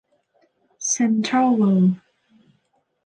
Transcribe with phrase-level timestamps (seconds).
[0.87, 1.85] เซ็นทรัลเวิร์ล